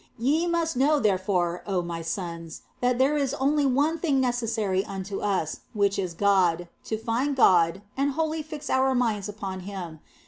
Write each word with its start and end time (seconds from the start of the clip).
Ye 0.17 0.47
must 0.47 0.75
know, 0.75 0.99
therefore, 0.99 1.61
oh 1.67 1.83
my 1.83 2.01
sons, 2.01 2.61
that 2.79 2.97
there 2.97 3.15
is 3.15 3.35
only 3.35 3.67
one 3.67 3.99
thing 3.99 4.19
necessary 4.19 4.83
unto 4.83 5.19
us, 5.19 5.59
which 5.75 5.99
is 5.99 6.15
God, 6.15 6.67
to 6.85 6.97
find 6.97 7.35
God 7.35 7.83
and 7.95 8.13
wholly 8.13 8.41
fix 8.41 8.67
our 8.67 8.95
minds 8.95 9.29
upon 9.29 9.59
Him. 9.59 9.99